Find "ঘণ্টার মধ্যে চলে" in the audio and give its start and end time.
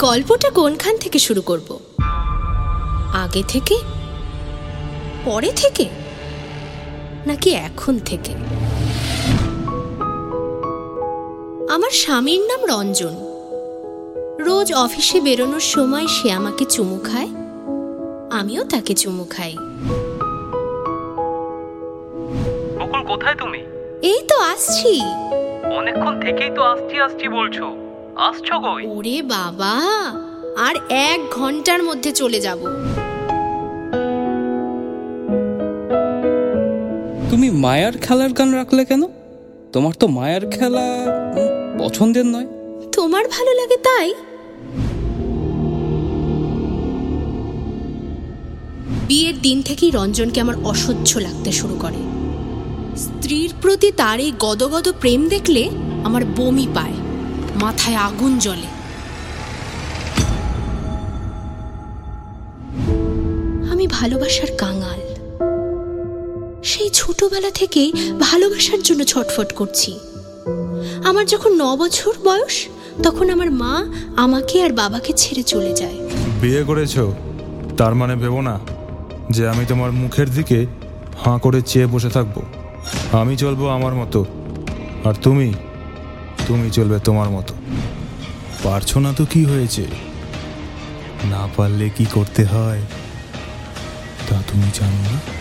31.32-32.40